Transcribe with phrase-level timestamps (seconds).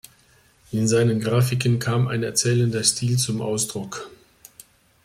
[0.71, 4.09] In seinen Grafiken kam ein erzählender Stil zum Ausdruck.